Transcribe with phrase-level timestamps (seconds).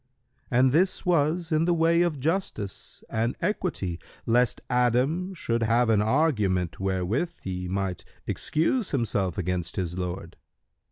[0.49, 6.01] And this was in the way of justice and equity, lest Adam should have an
[6.01, 10.37] argument wherewith he might excuse himself against his Lord.